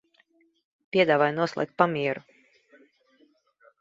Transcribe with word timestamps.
Piedāvāju 0.95 1.37
noslēgt 1.41 1.75
pamieru. 1.83 2.25